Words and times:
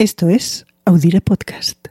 Esto 0.00 0.30
es 0.30 0.64
Audire 0.86 1.20
Podcast. 1.20 1.88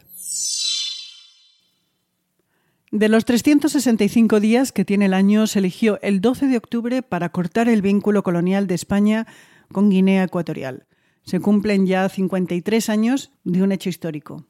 De 2.90 3.08
los 3.08 3.24
365 3.24 4.39
días 4.39 4.71
que 4.71 4.84
tiene 4.84 5.05
el 5.05 5.13
año, 5.13 5.46
se 5.46 5.60
eligió 5.60 6.00
el 6.02 6.20
12 6.20 6.48
de 6.48 6.58
octubre 6.58 7.04
para 7.04 7.30
cortar 7.30 7.70
el 7.70 7.84
vínculo 7.84 8.24
colonial 8.24 8.66
de 8.66 8.74
España 8.74 9.28
con 9.72 9.92
Guinea 9.92 10.24
Ecuatorial. 10.24 10.88
Se 11.22 11.40
cumplen 11.40 11.86
ya 11.86 12.10
53 12.10 12.90
años 12.90 13.31
de 13.44 13.62
un 13.62 13.72
hecho 13.72 13.90
histórico. 13.90 14.47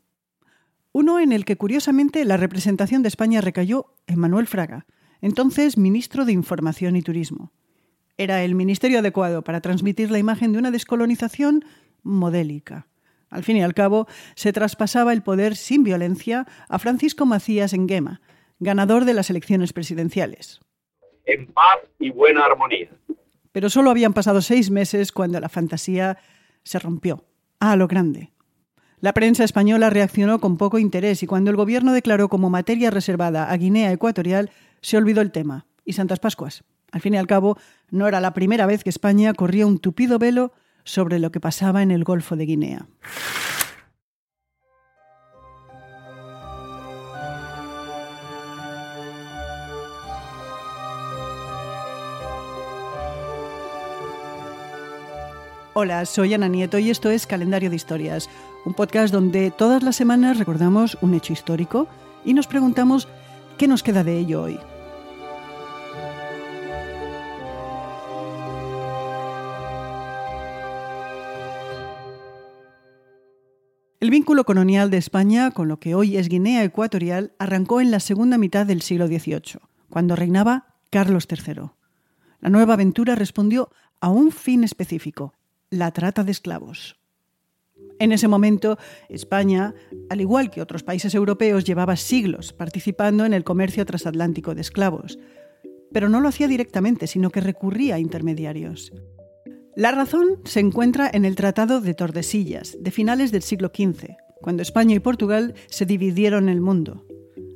Uno 0.93 1.19
en 1.19 1.33
el 1.33 1.43
que, 1.43 1.57
curiosamente, 1.57 2.23
la 2.23 2.37
representación 2.37 3.03
de 3.03 3.09
España 3.09 3.41
recayó 3.41 3.93
en 4.07 4.19
Manuel 4.19 4.47
Fraga, 4.47 4.85
entonces 5.19 5.77
ministro 5.77 6.23
de 6.23 6.31
Información 6.31 6.95
y 6.95 7.01
Turismo. 7.01 7.51
Era 8.15 8.41
el 8.41 8.55
ministerio 8.55 8.99
adecuado 8.99 9.43
para 9.43 9.59
transmitir 9.59 10.11
la 10.11 10.19
imagen 10.19 10.53
de 10.53 10.59
una 10.59 10.71
descolonización 10.71 11.65
modélica. 12.03 12.88
Al 13.29 13.43
fin 13.43 13.57
y 13.57 13.63
al 13.63 13.73
cabo, 13.73 14.07
se 14.35 14.53
traspasaba 14.53 15.13
el 15.13 15.21
poder 15.21 15.55
sin 15.55 15.83
violencia 15.83 16.47
a 16.67 16.79
Francisco 16.79 17.25
Macías 17.25 17.73
Enguema, 17.73 18.21
ganador 18.59 19.05
de 19.05 19.13
las 19.13 19.29
elecciones 19.29 19.73
presidenciales. 19.73 20.59
En 21.25 21.47
paz 21.47 21.79
y 21.99 22.09
buena 22.09 22.45
armonía. 22.45 22.89
Pero 23.51 23.69
solo 23.69 23.91
habían 23.91 24.13
pasado 24.13 24.41
seis 24.41 24.71
meses 24.71 25.11
cuando 25.11 25.39
la 25.39 25.49
fantasía 25.49 26.17
se 26.63 26.79
rompió. 26.79 27.25
A 27.59 27.75
lo 27.75 27.87
grande. 27.87 28.31
La 29.01 29.13
prensa 29.13 29.43
española 29.43 29.89
reaccionó 29.89 30.39
con 30.39 30.57
poco 30.57 30.77
interés 30.77 31.23
y 31.23 31.27
cuando 31.27 31.51
el 31.51 31.57
gobierno 31.57 31.93
declaró 31.93 32.29
como 32.29 32.49
materia 32.49 32.89
reservada 32.89 33.49
a 33.49 33.57
Guinea 33.57 33.91
Ecuatorial, 33.91 34.51
se 34.81 34.97
olvidó 34.97 35.21
el 35.21 35.31
tema. 35.31 35.65
Y 35.85 35.93
Santas 35.93 36.19
Pascuas. 36.19 36.63
Al 36.91 37.01
fin 37.01 37.13
y 37.13 37.17
al 37.17 37.27
cabo, 37.27 37.57
no 37.91 38.07
era 38.07 38.19
la 38.19 38.33
primera 38.33 38.65
vez 38.65 38.83
que 38.83 38.89
España 38.89 39.33
corría 39.33 39.67
un 39.67 39.79
tupido 39.79 40.19
velo 40.19 40.53
sobre 40.83 41.19
lo 41.19 41.31
que 41.31 41.39
pasaba 41.39 41.81
en 41.81 41.91
el 41.91 42.03
Golfo 42.03 42.35
de 42.35 42.45
Guinea. 42.45 42.87
Hola, 55.81 56.05
soy 56.05 56.33
Ana 56.33 56.49
Nieto 56.49 56.77
y 56.77 56.89
esto 56.89 57.09
es 57.09 57.25
Calendario 57.25 57.69
de 57.69 57.77
Historias, 57.77 58.29
un 58.65 58.73
podcast 58.73 59.13
donde 59.13 59.49
todas 59.49 59.81
las 59.81 59.95
semanas 59.95 60.37
recordamos 60.37 60.97
un 60.99 61.13
hecho 61.13 61.31
histórico 61.31 61.87
y 62.25 62.33
nos 62.33 62.47
preguntamos 62.47 63.07
qué 63.57 63.65
nos 63.65 63.81
queda 63.81 64.03
de 64.03 64.17
ello 64.17 64.41
hoy. 64.41 64.59
El 74.09 74.13
vínculo 74.13 74.43
colonial 74.43 74.89
de 74.89 74.97
España 74.97 75.51
con 75.51 75.67
lo 75.67 75.79
que 75.79 75.93
hoy 75.93 76.17
es 76.17 76.29
Guinea 76.29 76.63
Ecuatorial 76.63 77.33
arrancó 77.37 77.79
en 77.79 77.91
la 77.91 77.99
segunda 77.99 78.39
mitad 78.39 78.65
del 78.65 78.81
siglo 78.81 79.05
XVIII, 79.05 79.59
cuando 79.87 80.15
reinaba 80.15 80.73
Carlos 80.89 81.27
III. 81.29 81.69
La 82.39 82.49
nueva 82.49 82.73
aventura 82.73 83.13
respondió 83.13 83.69
a 83.99 84.09
un 84.09 84.31
fin 84.31 84.63
específico, 84.63 85.35
la 85.69 85.91
trata 85.91 86.23
de 86.23 86.31
esclavos. 86.31 86.97
En 87.99 88.11
ese 88.11 88.27
momento, 88.27 88.79
España, 89.09 89.75
al 90.09 90.21
igual 90.21 90.49
que 90.49 90.63
otros 90.63 90.81
países 90.81 91.13
europeos, 91.13 91.63
llevaba 91.63 91.95
siglos 91.95 92.51
participando 92.51 93.25
en 93.25 93.33
el 93.35 93.43
comercio 93.43 93.85
transatlántico 93.85 94.55
de 94.55 94.61
esclavos, 94.61 95.19
pero 95.93 96.09
no 96.09 96.19
lo 96.19 96.29
hacía 96.29 96.47
directamente, 96.47 97.05
sino 97.05 97.29
que 97.29 97.41
recurría 97.41 97.93
a 97.93 97.99
intermediarios. 97.99 98.91
La 99.79 99.91
razón 99.91 100.41
se 100.43 100.59
encuentra 100.59 101.09
en 101.13 101.23
el 101.23 101.37
Tratado 101.37 101.79
de 101.79 101.93
Tordesillas, 101.93 102.75
de 102.81 102.91
finales 102.91 103.31
del 103.31 103.43
siglo 103.43 103.71
XV, 103.73 104.09
cuando 104.41 104.61
España 104.61 104.93
y 104.93 104.99
Portugal 104.99 105.53
se 105.69 105.85
dividieron 105.85 106.49
el 106.49 106.59
mundo. 106.59 107.05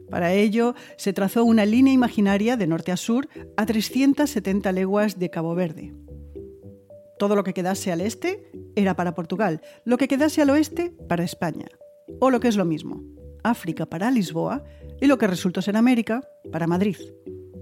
Para 0.09 0.31
ello, 0.31 0.73
se 0.95 1.11
trazó 1.11 1.43
una 1.43 1.65
línea 1.65 1.93
imaginaria 1.93 2.55
de 2.55 2.65
norte 2.65 2.93
a 2.93 2.95
sur 2.95 3.27
a 3.57 3.65
370 3.65 4.71
leguas 4.71 5.19
de 5.19 5.29
Cabo 5.31 5.53
Verde. 5.53 5.93
Todo 7.19 7.35
lo 7.35 7.43
que 7.43 7.53
quedase 7.53 7.91
al 7.91 7.99
este 7.99 8.49
era 8.77 8.95
para 8.95 9.15
Portugal, 9.15 9.59
lo 9.83 9.97
que 9.97 10.07
quedase 10.07 10.41
al 10.41 10.51
oeste 10.51 10.95
para 11.09 11.25
España, 11.25 11.67
o 12.21 12.31
lo 12.31 12.39
que 12.39 12.47
es 12.47 12.55
lo 12.55 12.63
mismo, 12.63 13.03
África 13.43 13.85
para 13.85 14.11
Lisboa 14.11 14.63
y 15.01 15.07
lo 15.07 15.17
que 15.17 15.27
resultó 15.27 15.61
ser 15.61 15.75
América 15.75 16.21
para 16.53 16.67
Madrid. 16.67 16.95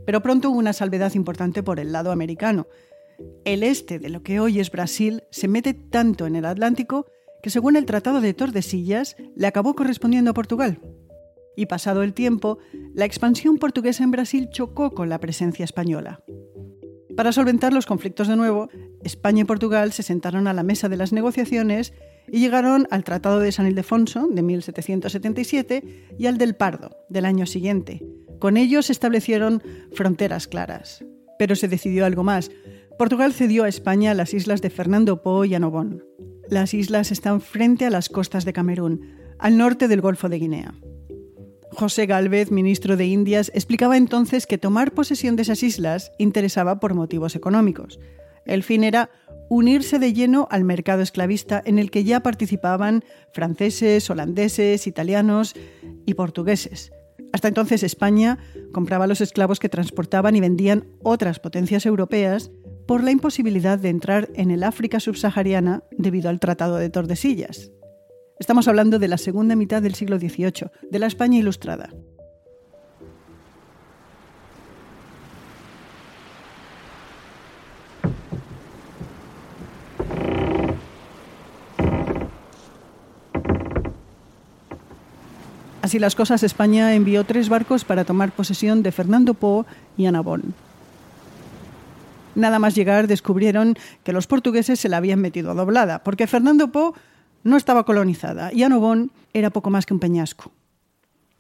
Pero 0.06 0.22
pronto 0.22 0.52
hubo 0.52 0.60
una 0.60 0.74
salvedad 0.74 1.16
importante 1.16 1.64
por 1.64 1.80
el 1.80 1.92
lado 1.92 2.12
americano, 2.12 2.68
el 3.46 3.64
este 3.64 4.00
de 4.00 4.10
lo 4.10 4.24
que 4.24 4.40
hoy 4.40 4.60
es 4.60 4.72
Brasil 4.72 5.24
se 5.32 5.48
mete 5.48 5.74
tanto 5.74 6.26
en 6.26 6.36
el 6.36 6.46
Atlántico 6.46 7.06
que 7.42 7.50
según 7.50 7.76
el 7.76 7.86
Tratado 7.86 8.22
de 8.22 8.34
Tordesillas 8.34 9.16
le 9.36 9.48
acabó 9.48 9.76
correspondiendo 9.76 10.32
a 10.32 10.34
Portugal. 10.36 10.80
Y 11.56 11.66
pasado 11.66 12.04
el 12.04 12.14
tiempo, 12.14 12.60
la 12.94 13.06
expansión 13.06 13.58
portuguesa 13.58 14.04
en 14.04 14.12
Brasil 14.12 14.50
chocó 14.52 14.92
con 14.92 15.10
la 15.10 15.20
presencia 15.20 15.66
española. 15.66 16.24
Para 17.18 17.34
solventar 17.34 17.74
los 17.74 17.86
conflictos 17.86 18.28
de 18.28 18.36
nuevo, 18.36 18.70
España 19.04 19.42
y 19.42 19.46
Portugal 19.46 19.92
se 19.92 20.04
sentaron 20.04 20.48
a 20.48 20.54
la 20.54 20.64
mesa 20.64 20.88
de 20.88 20.98
las 20.98 21.12
negociaciones 21.12 21.94
y 22.32 22.40
llegaron 22.40 22.88
al 22.90 23.04
Tratado 23.04 23.40
de 23.40 23.52
San 23.52 23.68
Ildefonso 23.68 24.28
de 24.28 24.42
1777 24.42 26.08
y 26.18 26.26
al 26.28 26.38
del 26.38 26.56
Pardo 26.56 26.98
del 27.10 27.26
año 27.26 27.46
siguiente. 27.46 28.06
Con 28.40 28.58
ellos 28.58 28.88
se 28.88 28.94
establecieron 28.94 29.62
fronteras 29.94 30.48
claras. 30.48 31.04
Pero 31.38 31.56
se 31.56 31.68
decidió 31.68 32.06
algo 32.06 32.24
más. 32.24 32.50
Portugal 33.02 33.34
cedió 33.34 33.64
a 33.64 33.68
España 33.68 34.14
las 34.14 34.32
islas 34.32 34.62
de 34.62 34.70
Fernando 34.70 35.24
Po 35.24 35.44
y 35.44 35.56
Anobón. 35.56 36.04
Las 36.48 36.76
islas 36.76 37.12
están 37.12 37.42
frente 37.42 37.88
a 37.88 37.90
las 37.90 38.10
costas 38.10 38.46
de 38.46 38.54
Camerún, 38.54 39.16
al 39.40 39.58
norte 39.58 39.88
del 39.88 40.02
Golfo 40.02 40.30
de 40.30 40.38
Guinea. 40.38 40.76
José 41.72 42.06
Gálvez, 42.06 42.52
ministro 42.52 42.98
de 42.98 43.08
Indias, 43.08 43.52
explicaba 43.56 43.98
entonces 43.98 44.46
que 44.46 44.60
tomar 44.60 44.92
posesión 44.92 45.36
de 45.36 45.42
esas 45.42 45.64
islas 45.64 46.12
interesaba 46.20 46.80
por 46.80 46.94
motivos 46.94 47.36
económicos. 47.36 48.00
El 48.46 48.62
fin 48.62 48.84
era 48.84 49.10
unirse 49.50 49.98
de 49.98 50.14
lleno 50.14 50.48
al 50.52 50.64
mercado 50.64 51.02
esclavista 51.02 51.60
en 51.66 51.80
el 51.80 51.90
que 51.90 52.04
ya 52.04 52.20
participaban 52.20 53.04
franceses, 53.34 54.08
holandeses, 54.12 54.86
italianos 54.86 55.56
y 56.06 56.14
portugueses. 56.14 56.92
Hasta 57.34 57.48
entonces 57.48 57.82
España 57.82 58.38
compraba 58.72 59.08
los 59.08 59.22
esclavos 59.22 59.60
que 59.60 59.70
transportaban 59.70 60.36
y 60.36 60.40
vendían 60.40 60.86
otras 61.02 61.40
potencias 61.40 61.88
europeas 61.88 62.52
por 62.88 63.04
la 63.04 63.12
imposibilidad 63.12 63.80
de 63.80 63.90
entrar 63.90 64.30
en 64.36 64.52
el 64.52 64.64
África 64.64 65.00
subsahariana 65.00 65.84
debido 65.92 66.30
al 66.30 66.40
Tratado 66.40 66.78
de 66.78 66.90
Tordesillas. 66.90 67.72
Estamos 68.40 68.68
hablando 68.68 69.00
de 69.00 69.08
la 69.08 69.18
segunda 69.18 69.56
mitad 69.56 69.82
del 69.82 69.96
siglo 69.96 70.18
XVIII, 70.18 70.72
de 70.90 71.00
la 71.00 71.08
España 71.08 71.38
ilustrada. 71.38 71.90
Así 85.82 86.00
las 86.00 86.16
cosas, 86.16 86.42
España 86.44 86.96
envió 86.96 87.26
tres 87.26 87.50
barcos 87.50 87.84
para 87.84 88.06
tomar 88.06 88.32
posesión 88.32 88.82
de 88.82 88.92
Fernando 88.92 89.34
Po 89.34 89.66
y 89.98 90.06
Anabón. 90.06 90.54
Nada 92.36 92.60
más 92.60 92.76
llegar 92.76 93.08
descubrieron 93.08 93.76
que 94.04 94.14
los 94.14 94.28
portugueses 94.28 94.80
se 94.80 94.90
la 94.90 94.98
habían 94.98 95.20
metido 95.20 95.54
doblada, 95.54 96.04
porque 96.04 96.28
Fernando 96.28 96.72
Po 96.72 96.96
no 97.44 97.58
estaba 97.58 97.84
colonizada 97.84 98.54
y 98.54 98.64
Anobón 98.64 99.12
era 99.34 99.50
poco 99.50 99.70
más 99.70 99.86
que 99.86 99.94
un 99.94 100.00
peñasco. 100.00 100.52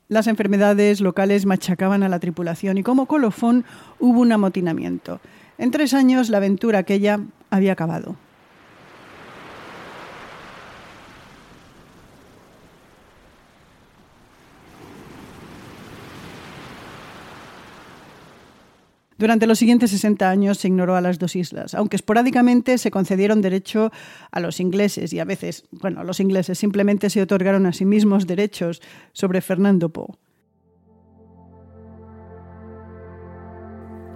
Las 0.07 0.27
enfermedades 0.27 0.99
locales 0.99 1.45
machacaban 1.45 2.03
a 2.03 2.09
la 2.09 2.19
tripulación 2.19 2.77
y 2.77 2.83
como 2.83 3.05
colofón 3.05 3.63
hubo 3.99 4.19
un 4.19 4.33
amotinamiento. 4.33 5.21
En 5.57 5.71
tres 5.71 5.93
años 5.93 6.29
la 6.29 6.37
aventura 6.37 6.79
aquella 6.79 7.21
había 7.49 7.71
acabado. 7.71 8.17
Durante 19.21 19.45
los 19.45 19.59
siguientes 19.59 19.91
60 19.91 20.27
años 20.27 20.57
se 20.57 20.67
ignoró 20.67 20.95
a 20.95 21.01
las 21.01 21.19
dos 21.19 21.35
islas, 21.35 21.75
aunque 21.75 21.95
esporádicamente 21.95 22.79
se 22.79 22.89
concedieron 22.89 23.39
derecho 23.43 23.91
a 24.31 24.39
los 24.39 24.59
ingleses 24.59 25.13
y 25.13 25.19
a 25.19 25.25
veces, 25.25 25.63
bueno, 25.69 26.03
los 26.03 26.19
ingleses 26.19 26.57
simplemente 26.57 27.07
se 27.11 27.21
otorgaron 27.21 27.67
a 27.67 27.71
sí 27.71 27.85
mismos 27.85 28.25
derechos 28.25 28.81
sobre 29.13 29.41
Fernando 29.41 29.89
Po. 29.89 30.17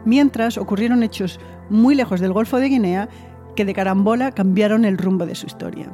Mientras 0.06 0.58
ocurrieron 0.58 1.04
hechos 1.04 1.40
muy 1.70 1.94
lejos 1.94 2.20
del 2.20 2.34
Golfo 2.34 2.58
de 2.58 2.70
Guinea 2.70 3.08
que 3.56 3.64
de 3.64 3.76
carambola 3.76 4.32
cambiaron 4.32 4.86
el 4.86 4.98
rumbo 4.98 5.28
de 5.28 5.36
su 5.36 5.46
historia. 5.46 5.94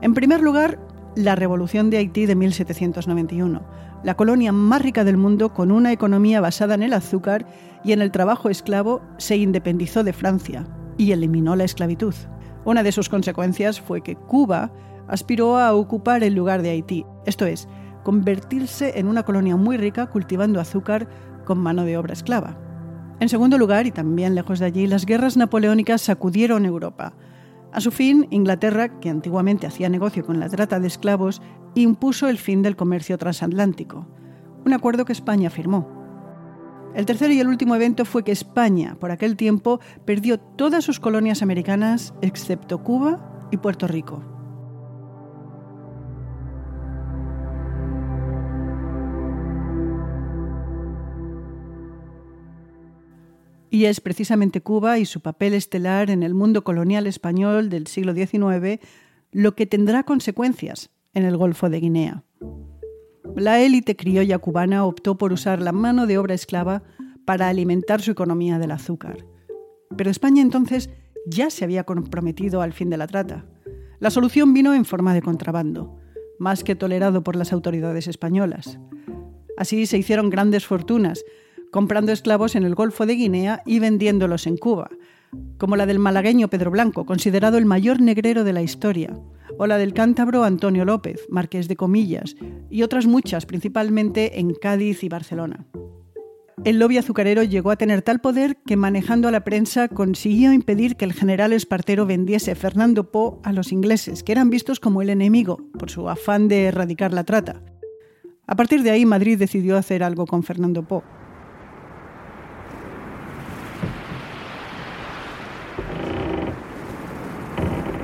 En 0.00 0.14
primer 0.14 0.40
lugar, 0.40 0.80
la 1.16 1.34
Revolución 1.34 1.90
de 1.90 1.98
Haití 1.98 2.26
de 2.26 2.34
1791 2.34 3.82
la 4.02 4.16
colonia 4.16 4.52
más 4.52 4.82
rica 4.82 5.04
del 5.04 5.16
mundo 5.16 5.54
con 5.54 5.70
una 5.70 5.92
economía 5.92 6.40
basada 6.40 6.74
en 6.74 6.82
el 6.82 6.92
azúcar 6.92 7.46
y 7.84 7.92
en 7.92 8.02
el 8.02 8.10
trabajo 8.10 8.48
esclavo, 8.48 9.00
se 9.16 9.36
independizó 9.36 10.02
de 10.02 10.12
Francia 10.12 10.66
y 10.98 11.12
eliminó 11.12 11.56
la 11.56 11.64
esclavitud. 11.64 12.14
Una 12.64 12.82
de 12.82 12.92
sus 12.92 13.08
consecuencias 13.08 13.80
fue 13.80 14.02
que 14.02 14.16
Cuba 14.16 14.72
aspiró 15.08 15.56
a 15.58 15.74
ocupar 15.74 16.22
el 16.24 16.34
lugar 16.34 16.62
de 16.62 16.70
Haití, 16.70 17.06
esto 17.26 17.46
es, 17.46 17.68
convertirse 18.02 18.98
en 18.98 19.06
una 19.06 19.22
colonia 19.24 19.56
muy 19.56 19.76
rica 19.76 20.06
cultivando 20.06 20.60
azúcar 20.60 21.08
con 21.44 21.58
mano 21.58 21.84
de 21.84 21.96
obra 21.96 22.12
esclava. 22.12 22.56
En 23.20 23.28
segundo 23.28 23.56
lugar, 23.56 23.86
y 23.86 23.92
también 23.92 24.34
lejos 24.34 24.58
de 24.58 24.66
allí, 24.66 24.86
las 24.88 25.06
guerras 25.06 25.36
napoleónicas 25.36 26.02
sacudieron 26.02 26.66
Europa. 26.66 27.14
A 27.72 27.80
su 27.80 27.90
fin, 27.90 28.26
Inglaterra, 28.30 29.00
que 29.00 29.08
antiguamente 29.08 29.66
hacía 29.66 29.88
negocio 29.88 30.26
con 30.26 30.38
la 30.38 30.48
trata 30.48 30.78
de 30.78 30.86
esclavos, 30.86 31.40
impuso 31.74 32.28
el 32.28 32.36
fin 32.36 32.62
del 32.62 32.76
comercio 32.76 33.16
transatlántico, 33.16 34.06
un 34.66 34.74
acuerdo 34.74 35.06
que 35.06 35.12
España 35.12 35.48
firmó. 35.48 35.88
El 36.94 37.06
tercer 37.06 37.30
y 37.30 37.40
el 37.40 37.48
último 37.48 37.74
evento 37.74 38.04
fue 38.04 38.24
que 38.24 38.32
España, 38.32 38.96
por 39.00 39.10
aquel 39.10 39.36
tiempo, 39.36 39.80
perdió 40.04 40.38
todas 40.38 40.84
sus 40.84 41.00
colonias 41.00 41.40
americanas 41.40 42.12
excepto 42.20 42.82
Cuba 42.82 43.48
y 43.50 43.56
Puerto 43.56 43.86
Rico. 43.86 44.22
Y 53.72 53.86
es 53.86 54.02
precisamente 54.02 54.60
Cuba 54.60 54.98
y 54.98 55.06
su 55.06 55.22
papel 55.22 55.54
estelar 55.54 56.10
en 56.10 56.22
el 56.22 56.34
mundo 56.34 56.62
colonial 56.62 57.06
español 57.06 57.70
del 57.70 57.86
siglo 57.86 58.12
XIX 58.12 58.80
lo 59.30 59.54
que 59.54 59.64
tendrá 59.64 60.02
consecuencias 60.02 60.90
en 61.14 61.24
el 61.24 61.38
Golfo 61.38 61.70
de 61.70 61.80
Guinea. 61.80 62.22
La 63.34 63.62
élite 63.62 63.96
criolla 63.96 64.36
cubana 64.36 64.84
optó 64.84 65.16
por 65.16 65.32
usar 65.32 65.62
la 65.62 65.72
mano 65.72 66.06
de 66.06 66.18
obra 66.18 66.34
esclava 66.34 66.82
para 67.24 67.48
alimentar 67.48 68.02
su 68.02 68.10
economía 68.10 68.58
del 68.58 68.72
azúcar. 68.72 69.24
Pero 69.96 70.10
España 70.10 70.42
entonces 70.42 70.90
ya 71.24 71.48
se 71.48 71.64
había 71.64 71.84
comprometido 71.84 72.60
al 72.60 72.74
fin 72.74 72.90
de 72.90 72.98
la 72.98 73.06
trata. 73.06 73.46
La 74.00 74.10
solución 74.10 74.52
vino 74.52 74.74
en 74.74 74.84
forma 74.84 75.14
de 75.14 75.22
contrabando, 75.22 75.98
más 76.38 76.62
que 76.62 76.74
tolerado 76.74 77.24
por 77.24 77.36
las 77.36 77.54
autoridades 77.54 78.06
españolas. 78.06 78.78
Así 79.56 79.86
se 79.86 79.96
hicieron 79.96 80.28
grandes 80.28 80.66
fortunas, 80.66 81.24
comprando 81.72 82.12
esclavos 82.12 82.54
en 82.54 82.64
el 82.64 82.76
Golfo 82.76 83.06
de 83.06 83.14
Guinea 83.14 83.62
y 83.64 83.80
vendiéndolos 83.80 84.46
en 84.46 84.58
Cuba, 84.58 84.90
como 85.58 85.74
la 85.74 85.86
del 85.86 85.98
malagueño 85.98 86.48
Pedro 86.48 86.70
Blanco, 86.70 87.06
considerado 87.06 87.56
el 87.56 87.64
mayor 87.64 88.00
negrero 88.00 88.44
de 88.44 88.52
la 88.52 88.62
historia, 88.62 89.18
o 89.58 89.66
la 89.66 89.78
del 89.78 89.94
cántabro 89.94 90.44
Antonio 90.44 90.84
López, 90.84 91.26
marqués 91.30 91.68
de 91.68 91.76
Comillas, 91.76 92.36
y 92.68 92.82
otras 92.82 93.06
muchas, 93.06 93.46
principalmente 93.46 94.38
en 94.38 94.54
Cádiz 94.54 95.02
y 95.02 95.08
Barcelona. 95.08 95.66
El 96.62 96.78
lobby 96.78 96.98
azucarero 96.98 97.42
llegó 97.42 97.70
a 97.70 97.76
tener 97.76 98.02
tal 98.02 98.20
poder 98.20 98.58
que 98.66 98.76
manejando 98.76 99.28
a 99.28 99.32
la 99.32 99.42
prensa 99.42 99.88
consiguió 99.88 100.52
impedir 100.52 100.96
que 100.96 101.06
el 101.06 101.14
general 101.14 101.54
Espartero 101.54 102.04
vendiese 102.04 102.54
Fernando 102.54 103.10
Po 103.10 103.40
a 103.42 103.52
los 103.52 103.72
ingleses, 103.72 104.22
que 104.22 104.32
eran 104.32 104.50
vistos 104.50 104.78
como 104.78 105.00
el 105.00 105.08
enemigo 105.08 105.58
por 105.78 105.90
su 105.90 106.08
afán 106.10 106.48
de 106.48 106.66
erradicar 106.66 107.14
la 107.14 107.24
trata. 107.24 107.62
A 108.46 108.56
partir 108.56 108.82
de 108.82 108.90
ahí 108.90 109.06
Madrid 109.06 109.38
decidió 109.38 109.78
hacer 109.78 110.02
algo 110.02 110.26
con 110.26 110.42
Fernando 110.42 110.86
Po. 110.86 111.02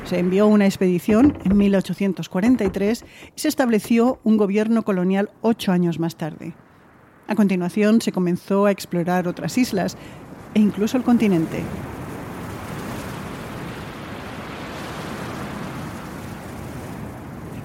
Se 0.09 0.19
envió 0.19 0.47
una 0.47 0.65
expedición 0.65 1.37
en 1.45 1.55
1843 1.59 3.05
y 3.37 3.39
se 3.39 3.47
estableció 3.47 4.21
un 4.25 4.39
gobierno 4.39 4.83
colonial 4.83 5.29
ocho 5.43 5.71
años 5.71 5.99
más 5.99 6.17
tarde. 6.17 6.55
A 7.27 7.35
continuación 7.35 8.01
se 8.01 8.11
comenzó 8.11 8.65
a 8.65 8.71
explorar 8.71 9.29
otras 9.29 9.59
islas 9.59 9.99
e 10.55 10.61
incluso 10.61 10.97
el 10.97 11.03
continente. 11.03 11.63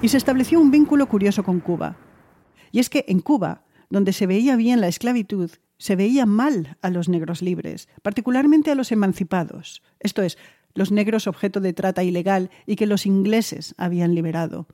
Y 0.01 0.09
se 0.09 0.17
estableció 0.17 0.59
un 0.59 0.69
vínculo 0.69 1.07
curioso 1.07 1.45
con 1.45 1.61
Cuba. 1.61 1.95
Y 2.73 2.79
es 2.79 2.89
que 2.89 3.05
en 3.07 3.21
Cuba, 3.21 3.63
donde 3.89 4.11
se 4.11 4.27
veía 4.27 4.57
bien 4.57 4.81
la 4.81 4.89
esclavitud, 4.89 5.49
se 5.77 5.95
veía 5.95 6.25
mal 6.25 6.77
a 6.81 6.89
los 6.89 7.07
negros 7.07 7.41
libres, 7.41 7.87
particularmente 8.01 8.69
a 8.69 8.75
los 8.75 8.91
emancipados, 8.91 9.81
esto 9.99 10.21
es, 10.21 10.37
los 10.75 10.91
negros 10.91 11.27
objeto 11.27 11.59
de 11.59 11.73
trata 11.73 12.03
ilegal 12.03 12.49
y 12.65 12.75
que 12.75 12.85
los 12.85 13.05
ingleses 13.05 13.75
habían 13.77 14.15
liberado. 14.15 14.67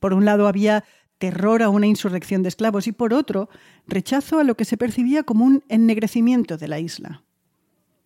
Por 0.00 0.12
un 0.14 0.24
lado 0.24 0.48
había 0.48 0.84
terror 1.18 1.62
a 1.62 1.68
una 1.68 1.86
insurrección 1.86 2.42
de 2.42 2.48
esclavos 2.48 2.86
y 2.86 2.92
por 2.92 3.14
otro 3.14 3.48
rechazo 3.86 4.38
a 4.38 4.44
lo 4.44 4.56
que 4.56 4.64
se 4.64 4.76
percibía 4.76 5.22
como 5.22 5.44
un 5.44 5.64
ennegrecimiento 5.68 6.56
de 6.56 6.68
la 6.68 6.80
isla. 6.80 7.22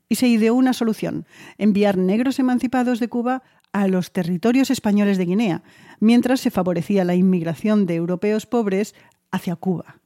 Y 0.08 0.14
se 0.14 0.28
ideó 0.28 0.54
una 0.54 0.72
solución, 0.72 1.26
enviar 1.58 1.98
negros 1.98 2.38
emancipados 2.38 3.00
de 3.00 3.08
Cuba 3.08 3.42
a 3.72 3.88
los 3.88 4.12
territorios 4.12 4.70
españoles 4.70 5.18
de 5.18 5.26
Guinea, 5.26 5.62
mientras 6.00 6.40
se 6.40 6.50
favorecía 6.50 7.04
la 7.04 7.14
inmigración 7.14 7.86
de 7.86 7.96
europeos 7.96 8.46
pobres 8.46 8.94
hacia 9.30 9.56
Cuba. 9.56 10.00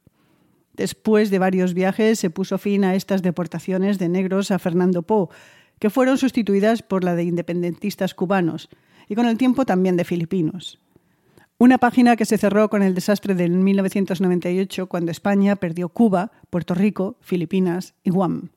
Después 0.73 1.29
de 1.29 1.39
varios 1.39 1.73
viajes 1.73 2.19
se 2.19 2.29
puso 2.29 2.57
fin 2.57 2.83
a 2.83 2.95
estas 2.95 3.21
deportaciones 3.21 3.99
de 3.99 4.09
negros 4.09 4.51
a 4.51 4.59
Fernando 4.59 5.03
Po, 5.03 5.29
que 5.79 5.89
fueron 5.89 6.17
sustituidas 6.17 6.81
por 6.81 7.03
la 7.03 7.15
de 7.15 7.23
independentistas 7.23 8.13
cubanos 8.13 8.69
y 9.09 9.15
con 9.15 9.25
el 9.25 9.37
tiempo 9.37 9.65
también 9.65 9.97
de 9.97 10.05
filipinos. 10.05 10.79
Una 11.57 11.77
página 11.77 12.15
que 12.15 12.25
se 12.25 12.37
cerró 12.37 12.69
con 12.69 12.81
el 12.83 12.95
desastre 12.95 13.35
del 13.35 13.51
1998 13.51 14.87
cuando 14.87 15.11
España 15.11 15.55
perdió 15.55 15.89
Cuba, 15.89 16.31
Puerto 16.49 16.73
Rico, 16.73 17.17
Filipinas 17.21 17.93
y 18.03 18.09
Guam. 18.09 18.49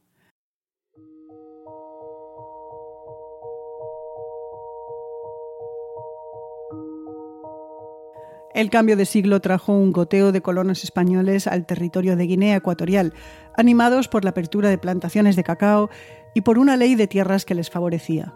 El 8.57 8.71
cambio 8.71 8.97
de 8.97 9.05
siglo 9.05 9.41
trajo 9.41 9.75
un 9.75 9.93
goteo 9.93 10.33
de 10.33 10.41
colonos 10.41 10.83
españoles 10.83 11.47
al 11.47 11.67
territorio 11.67 12.17
de 12.17 12.27
Guinea 12.27 12.57
Ecuatorial, 12.57 13.13
animados 13.55 14.09
por 14.09 14.25
la 14.25 14.31
apertura 14.31 14.71
de 14.71 14.79
plantaciones 14.79 15.37
de 15.37 15.45
cacao 15.45 15.91
y 16.35 16.41
por 16.41 16.59
una 16.59 16.79
ley 16.79 16.95
de 16.95 17.07
tierras 17.07 17.45
que 17.45 17.55
les 17.55 17.69
favorecía. 17.69 18.35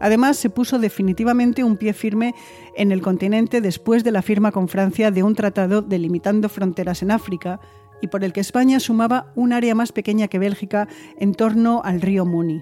Además, 0.00 0.38
se 0.38 0.50
puso 0.50 0.80
definitivamente 0.80 1.62
un 1.62 1.76
pie 1.76 1.92
firme 1.92 2.34
en 2.74 2.90
el 2.90 3.00
continente 3.00 3.60
después 3.60 4.02
de 4.02 4.10
la 4.10 4.22
firma 4.22 4.50
con 4.50 4.66
Francia 4.66 5.12
de 5.12 5.22
un 5.22 5.36
tratado 5.36 5.82
delimitando 5.82 6.48
fronteras 6.48 7.04
en 7.04 7.12
África 7.12 7.60
y 8.02 8.08
por 8.08 8.24
el 8.24 8.32
que 8.32 8.40
España 8.40 8.80
sumaba 8.80 9.32
un 9.36 9.52
área 9.52 9.76
más 9.76 9.92
pequeña 9.92 10.26
que 10.26 10.40
Bélgica 10.40 10.88
en 11.16 11.32
torno 11.32 11.80
al 11.84 12.00
río 12.00 12.26
Muni. 12.26 12.60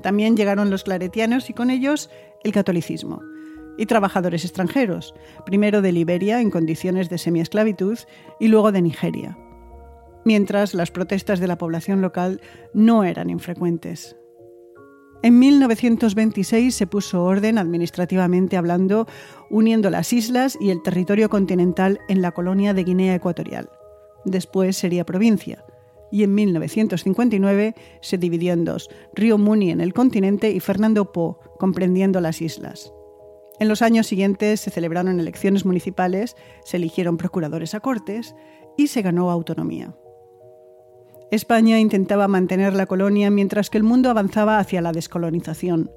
También 0.00 0.36
llegaron 0.36 0.70
los 0.70 0.84
claretianos 0.84 1.50
y 1.50 1.54
con 1.54 1.70
ellos 1.70 2.08
el 2.44 2.52
catolicismo 2.52 3.33
y 3.78 3.86
trabajadores 3.86 4.44
extranjeros, 4.44 5.14
primero 5.44 5.82
de 5.82 5.92
Liberia 5.92 6.40
en 6.40 6.50
condiciones 6.50 7.08
de 7.08 7.18
semiesclavitud 7.18 7.98
y 8.40 8.48
luego 8.48 8.72
de 8.72 8.82
Nigeria, 8.82 9.38
mientras 10.24 10.74
las 10.74 10.90
protestas 10.90 11.40
de 11.40 11.46
la 11.46 11.58
población 11.58 12.00
local 12.00 12.40
no 12.72 13.04
eran 13.04 13.30
infrecuentes. 13.30 14.16
En 15.22 15.38
1926 15.38 16.74
se 16.74 16.86
puso 16.86 17.24
orden 17.24 17.56
administrativamente 17.56 18.58
hablando, 18.58 19.06
uniendo 19.48 19.88
las 19.88 20.12
islas 20.12 20.58
y 20.60 20.68
el 20.68 20.82
territorio 20.82 21.30
continental 21.30 21.98
en 22.08 22.20
la 22.20 22.32
colonia 22.32 22.74
de 22.74 22.84
Guinea 22.84 23.14
Ecuatorial. 23.14 23.70
Después 24.26 24.76
sería 24.76 25.06
provincia. 25.06 25.64
Y 26.12 26.24
en 26.24 26.34
1959 26.34 27.74
se 28.02 28.18
dividió 28.18 28.52
en 28.52 28.64
dos, 28.64 28.90
Río 29.14 29.38
Muni 29.38 29.70
en 29.70 29.80
el 29.80 29.94
continente 29.94 30.50
y 30.50 30.60
Fernando 30.60 31.10
Po, 31.10 31.40
comprendiendo 31.58 32.20
las 32.20 32.42
islas. 32.42 32.92
En 33.60 33.68
los 33.68 33.82
años 33.82 34.06
siguientes 34.06 34.60
se 34.60 34.70
celebraron 34.70 35.20
elecciones 35.20 35.64
municipales, 35.64 36.36
se 36.64 36.76
eligieron 36.76 37.16
procuradores 37.16 37.74
a 37.74 37.80
cortes 37.80 38.34
y 38.76 38.88
se 38.88 39.02
ganó 39.02 39.30
autonomía. 39.30 39.94
España 41.30 41.78
intentaba 41.78 42.28
mantener 42.28 42.74
la 42.74 42.86
colonia 42.86 43.30
mientras 43.30 43.70
que 43.70 43.78
el 43.78 43.84
mundo 43.84 44.10
avanzaba 44.10 44.58
hacia 44.58 44.80
la 44.80 44.92
descolonización. 44.92 45.90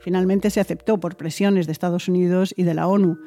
Finalmente 0.00 0.50
se 0.50 0.60
aceptó 0.60 0.98
por 1.00 1.16
presiones 1.16 1.66
de 1.66 1.72
Estados 1.72 2.08
Unidos 2.08 2.54
y 2.56 2.62
de 2.62 2.74
la 2.74 2.86
ONU, 2.86 3.18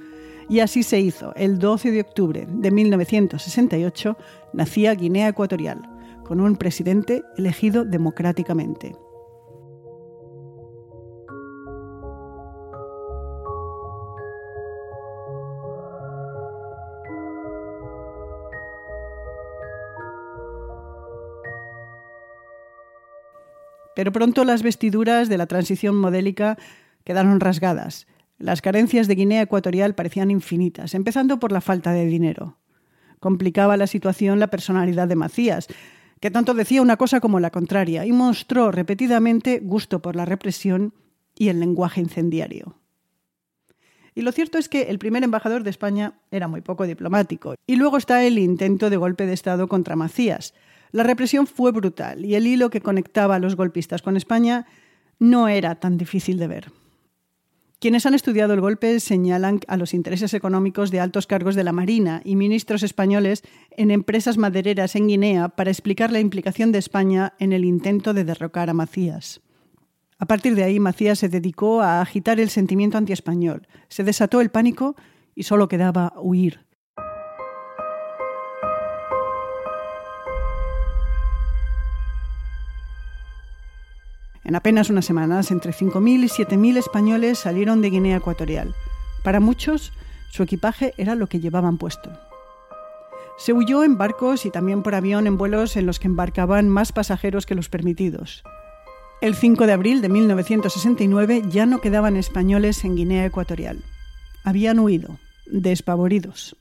y 0.49 0.59
así 0.59 0.83
se 0.83 0.99
hizo. 0.99 1.33
El 1.35 1.59
12 1.59 1.91
de 1.91 2.01
octubre 2.01 2.47
de 2.47 2.71
1968 2.71 4.17
nacía 4.53 4.95
Guinea 4.95 5.29
Ecuatorial, 5.29 5.81
con 6.23 6.39
un 6.39 6.55
presidente 6.55 7.23
elegido 7.37 7.85
democráticamente. 7.85 8.95
Pero 23.95 24.11
pronto 24.11 24.43
las 24.43 24.63
vestiduras 24.63 25.29
de 25.29 25.37
la 25.37 25.47
transición 25.47 25.95
modélica 25.95 26.57
quedaron 27.03 27.39
rasgadas. 27.39 28.07
Las 28.37 28.61
carencias 28.61 29.07
de 29.07 29.15
Guinea 29.15 29.41
Ecuatorial 29.41 29.95
parecían 29.95 30.31
infinitas, 30.31 30.95
empezando 30.95 31.39
por 31.39 31.51
la 31.51 31.61
falta 31.61 31.91
de 31.91 32.05
dinero. 32.05 32.57
Complicaba 33.19 33.77
la 33.77 33.87
situación 33.87 34.39
la 34.39 34.47
personalidad 34.47 35.07
de 35.07 35.15
Macías, 35.15 35.67
que 36.19 36.31
tanto 36.31 36.53
decía 36.53 36.81
una 36.81 36.97
cosa 36.97 37.19
como 37.19 37.39
la 37.39 37.51
contraria, 37.51 38.05
y 38.05 38.11
mostró 38.11 38.71
repetidamente 38.71 39.59
gusto 39.59 40.01
por 40.01 40.15
la 40.15 40.25
represión 40.25 40.93
y 41.35 41.49
el 41.49 41.59
lenguaje 41.59 42.01
incendiario. 42.01 42.77
Y 44.13 44.21
lo 44.21 44.31
cierto 44.31 44.57
es 44.57 44.67
que 44.67 44.83
el 44.83 44.99
primer 44.99 45.23
embajador 45.23 45.63
de 45.63 45.69
España 45.69 46.19
era 46.31 46.47
muy 46.47 46.61
poco 46.61 46.85
diplomático. 46.85 47.55
Y 47.65 47.75
luego 47.75 47.97
está 47.97 48.23
el 48.23 48.37
intento 48.37 48.89
de 48.89 48.97
golpe 48.97 49.25
de 49.25 49.33
Estado 49.33 49.67
contra 49.67 49.95
Macías. 49.95 50.53
La 50.91 51.03
represión 51.03 51.47
fue 51.47 51.71
brutal 51.71 52.25
y 52.25 52.35
el 52.35 52.47
hilo 52.47 52.69
que 52.69 52.81
conectaba 52.81 53.35
a 53.35 53.39
los 53.39 53.55
golpistas 53.55 54.01
con 54.01 54.17
España 54.17 54.65
no 55.19 55.47
era 55.47 55.75
tan 55.75 55.97
difícil 55.97 56.37
de 56.37 56.47
ver. 56.47 56.71
Quienes 57.79 58.05
han 58.05 58.13
estudiado 58.13 58.53
el 58.53 58.61
golpe 58.61 58.99
señalan 58.99 59.59
a 59.67 59.75
los 59.75 59.95
intereses 59.95 60.35
económicos 60.35 60.91
de 60.91 60.99
altos 60.99 61.25
cargos 61.25 61.55
de 61.55 61.63
la 61.63 61.71
Marina 61.71 62.21
y 62.23 62.35
ministros 62.35 62.83
españoles 62.83 63.41
en 63.71 63.89
empresas 63.89 64.37
madereras 64.37 64.95
en 64.95 65.07
Guinea 65.07 65.49
para 65.49 65.71
explicar 65.71 66.11
la 66.11 66.19
implicación 66.19 66.71
de 66.71 66.77
España 66.77 67.33
en 67.39 67.53
el 67.53 67.65
intento 67.65 68.13
de 68.13 68.23
derrocar 68.23 68.69
a 68.69 68.75
Macías. 68.75 69.41
A 70.19 70.27
partir 70.27 70.53
de 70.53 70.63
ahí, 70.63 70.79
Macías 70.79 71.17
se 71.17 71.29
dedicó 71.29 71.81
a 71.81 72.01
agitar 72.01 72.39
el 72.39 72.51
sentimiento 72.51 72.99
antiespañol. 72.99 73.67
Se 73.87 74.03
desató 74.03 74.41
el 74.41 74.51
pánico 74.51 74.95
y 75.33 75.43
solo 75.43 75.67
quedaba 75.67 76.13
huir. 76.21 76.59
En 84.51 84.55
apenas 84.55 84.89
unas 84.89 85.05
semanas, 85.05 85.49
entre 85.49 85.71
5.000 85.71 86.25
y 86.25 86.27
7.000 86.27 86.75
españoles 86.75 87.39
salieron 87.39 87.81
de 87.81 87.89
Guinea 87.89 88.17
Ecuatorial. 88.17 88.75
Para 89.23 89.39
muchos, 89.39 89.93
su 90.29 90.43
equipaje 90.43 90.93
era 90.97 91.15
lo 91.15 91.27
que 91.27 91.39
llevaban 91.39 91.77
puesto. 91.77 92.11
Se 93.37 93.53
huyó 93.53 93.85
en 93.85 93.97
barcos 93.97 94.45
y 94.45 94.51
también 94.51 94.83
por 94.83 94.93
avión 94.93 95.25
en 95.25 95.37
vuelos 95.37 95.77
en 95.77 95.85
los 95.85 95.99
que 95.99 96.09
embarcaban 96.09 96.67
más 96.67 96.91
pasajeros 96.91 97.45
que 97.45 97.55
los 97.55 97.69
permitidos. 97.69 98.43
El 99.21 99.35
5 99.35 99.67
de 99.67 99.71
abril 99.71 100.01
de 100.01 100.09
1969 100.09 101.43
ya 101.47 101.65
no 101.65 101.79
quedaban 101.79 102.17
españoles 102.17 102.83
en 102.83 102.97
Guinea 102.97 103.25
Ecuatorial. 103.25 103.81
Habían 104.43 104.79
huido, 104.79 105.17
despavoridos. 105.45 106.57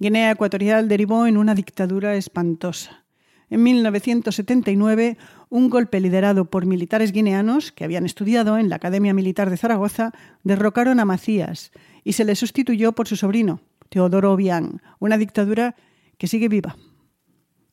Guinea 0.00 0.32
Ecuatorial 0.32 0.88
derivó 0.88 1.24
en 1.28 1.36
una 1.36 1.54
dictadura 1.54 2.16
espantosa. 2.16 3.04
En 3.50 3.62
1979, 3.62 5.16
un 5.48 5.70
golpe 5.70 6.00
liderado 6.00 6.44
por 6.44 6.66
militares 6.66 7.12
guineanos 7.12 7.72
que 7.72 7.84
habían 7.84 8.04
estudiado 8.04 8.58
en 8.58 8.68
la 8.68 8.76
Academia 8.76 9.14
Militar 9.14 9.48
de 9.48 9.56
Zaragoza 9.56 10.12
derrocaron 10.44 11.00
a 11.00 11.04
Macías 11.06 11.72
y 12.04 12.12
se 12.12 12.24
le 12.24 12.36
sustituyó 12.36 12.92
por 12.92 13.08
su 13.08 13.16
sobrino, 13.16 13.62
Teodoro 13.88 14.32
Obiang, 14.32 14.80
una 14.98 15.16
dictadura 15.16 15.76
que 16.18 16.26
sigue 16.26 16.48
viva. 16.48 16.76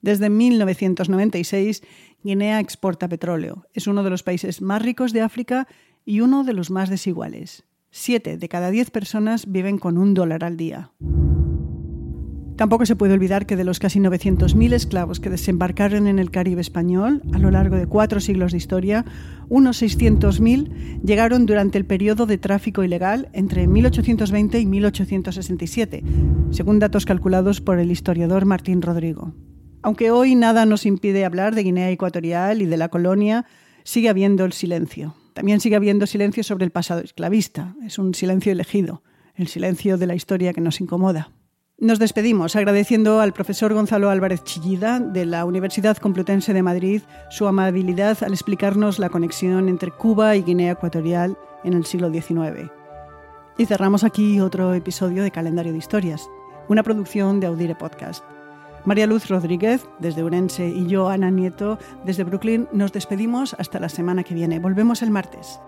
Desde 0.01 0.29
1996, 0.29 1.83
Guinea 2.23 2.59
exporta 2.59 3.09
petróleo. 3.09 3.65
Es 3.73 3.87
uno 3.87 4.03
de 4.03 4.11
los 4.11 4.23
países 4.23 4.61
más 4.61 4.81
ricos 4.81 5.13
de 5.13 5.21
África 5.21 5.67
y 6.05 6.21
uno 6.21 6.43
de 6.43 6.53
los 6.53 6.69
más 6.69 6.89
desiguales. 6.89 7.65
Siete 7.89 8.37
de 8.37 8.49
cada 8.49 8.69
diez 8.69 8.91
personas 8.91 9.51
viven 9.51 9.77
con 9.77 9.97
un 9.97 10.13
dólar 10.13 10.43
al 10.43 10.57
día. 10.57 10.91
Tampoco 12.55 12.85
se 12.85 12.95
puede 12.95 13.13
olvidar 13.13 13.45
que 13.45 13.57
de 13.57 13.65
los 13.65 13.79
casi 13.79 13.99
900.000 13.99 14.73
esclavos 14.73 15.19
que 15.19 15.29
desembarcaron 15.29 16.07
en 16.07 16.19
el 16.19 16.31
Caribe 16.31 16.61
español 16.61 17.21
a 17.33 17.37
lo 17.37 17.51
largo 17.51 17.75
de 17.75 17.85
cuatro 17.85 18.21
siglos 18.21 18.53
de 18.53 18.57
historia, 18.57 19.03
unos 19.49 19.81
600.000 19.81 21.01
llegaron 21.03 21.45
durante 21.45 21.77
el 21.77 21.85
periodo 21.85 22.25
de 22.25 22.37
tráfico 22.37 22.83
ilegal 22.83 23.27
entre 23.33 23.67
1820 23.67 24.59
y 24.59 24.65
1867, 24.65 26.03
según 26.51 26.79
datos 26.79 27.05
calculados 27.05 27.59
por 27.59 27.77
el 27.77 27.91
historiador 27.91 28.45
Martín 28.45 28.81
Rodrigo. 28.81 29.33
Aunque 29.81 30.09
hoy 30.11 30.35
nada 30.35 30.65
nos 30.65 30.85
impide 30.85 31.25
hablar 31.25 31.55
de 31.55 31.63
Guinea 31.63 31.91
Ecuatorial 31.91 32.61
y 32.61 32.65
de 32.65 32.77
la 32.77 32.87
colonia, 32.87 33.45
sigue 33.83 34.07
habiendo 34.07 34.45
el 34.45 34.53
silencio. 34.53 35.13
También 35.33 35.59
sigue 35.59 35.75
habiendo 35.75 36.07
silencio 36.07 36.41
sobre 36.41 36.63
el 36.63 36.71
pasado 36.71 37.01
esclavista. 37.01 37.75
Es 37.85 37.99
un 37.99 38.15
silencio 38.15 38.53
elegido, 38.53 39.03
el 39.35 39.47
silencio 39.47 39.97
de 39.97 40.07
la 40.07 40.15
historia 40.15 40.53
que 40.53 40.61
nos 40.61 40.79
incomoda. 40.79 41.31
Nos 41.77 41.99
despedimos 41.99 42.55
agradeciendo 42.55 43.19
al 43.19 43.33
profesor 43.33 43.73
Gonzalo 43.73 44.09
Álvarez 44.09 44.45
Chillida 44.45 45.01
de 45.01 45.25
la 45.25 45.43
Universidad 45.43 45.97
Complutense 45.97 46.53
de 46.53 46.63
Madrid 46.63 47.01
su 47.29 47.47
amabilidad 47.47 48.17
al 48.23 48.31
explicarnos 48.31 48.97
la 48.97 49.09
conexión 49.09 49.67
entre 49.67 49.91
Cuba 49.91 50.37
y 50.37 50.43
Guinea 50.43 50.71
Ecuatorial 50.71 51.37
en 51.65 51.73
el 51.73 51.85
siglo 51.85 52.09
XIX. 52.09 52.71
Y 53.57 53.65
cerramos 53.65 54.05
aquí 54.05 54.39
otro 54.39 54.73
episodio 54.73 55.21
de 55.21 55.31
Calendario 55.31 55.73
de 55.73 55.79
Historias, 55.79 56.29
una 56.69 56.81
producción 56.81 57.41
de 57.41 57.47
Audire 57.47 57.75
Podcast. 57.75 58.23
María 58.85 59.05
Luz 59.05 59.27
Rodríguez, 59.27 59.85
desde 59.99 60.23
Urense, 60.23 60.69
y 60.69 60.87
yo, 60.87 61.09
Ana 61.09 61.29
Nieto, 61.29 61.77
desde 62.05 62.23
Brooklyn, 62.23 62.69
nos 62.71 62.93
despedimos 62.93 63.53
hasta 63.59 63.81
la 63.81 63.89
semana 63.89 64.23
que 64.23 64.33
viene. 64.33 64.59
Volvemos 64.59 65.01
el 65.01 65.11
martes. 65.11 65.59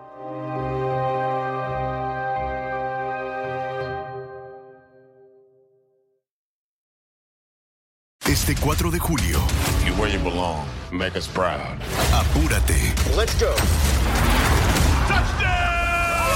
Este 8.48 8.62
4 8.62 8.92
de 8.92 9.00
julio. 9.00 9.42
You 9.86 9.94
where 9.96 10.10
you 10.10 10.24
belong. 10.24 10.66
Make 10.90 11.18
us 11.18 11.28
proud. 11.28 11.60
Apúrate. 12.14 12.94
Let's 13.18 13.38
go. 13.38 13.54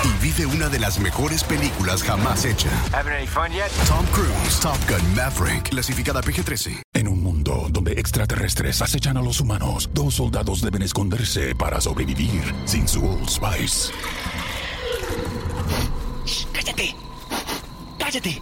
Y 0.03 0.21
vive 0.21 0.45
una 0.45 0.67
de 0.67 0.79
las 0.79 0.99
mejores 0.99 1.41
películas 1.45 2.03
jamás 2.03 2.43
hecha. 2.43 2.69
Having 2.91 3.13
any 3.13 3.27
fun 3.27 3.53
yet? 3.53 3.71
Tom 3.87 4.05
Cruise, 4.07 4.59
Top 4.59 4.77
Gun 4.89 5.15
Maverick, 5.15 5.69
clasificada 5.69 6.21
PG-13. 6.21 6.81
En 6.95 7.07
un 7.07 7.23
mundo 7.23 7.67
donde 7.69 7.93
extraterrestres 7.93 8.81
acechan 8.81 9.15
a 9.15 9.21
los 9.21 9.39
humanos, 9.39 9.89
dos 9.93 10.15
soldados 10.15 10.59
deben 10.61 10.81
esconderse 10.81 11.55
para 11.55 11.79
sobrevivir 11.79 12.53
sin 12.65 12.89
su 12.89 13.05
Old 13.07 13.29
Spice. 13.29 13.93
¡Cállate! 16.51 16.93
¡Cállate! 17.97 18.41